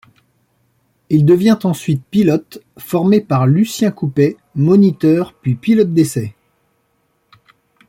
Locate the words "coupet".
3.91-4.35